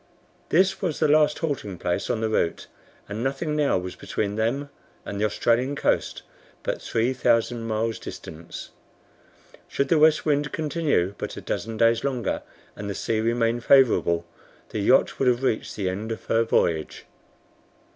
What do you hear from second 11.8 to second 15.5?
longer, and the sea remain favorable, the yacht would have